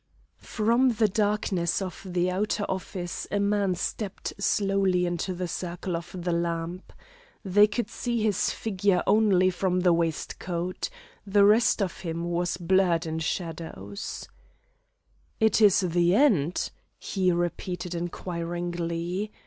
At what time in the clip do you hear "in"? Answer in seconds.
13.05-13.19